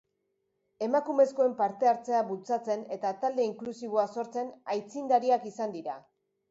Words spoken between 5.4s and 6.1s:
izan dira.